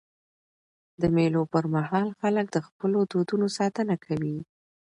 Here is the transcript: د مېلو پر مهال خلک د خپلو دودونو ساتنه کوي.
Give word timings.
د 1.01 1.03
مېلو 1.15 1.41
پر 1.53 1.65
مهال 1.75 2.05
خلک 2.19 2.45
د 2.51 2.57
خپلو 2.67 2.99
دودونو 3.11 3.45
ساتنه 3.57 3.95
کوي. 4.05 4.37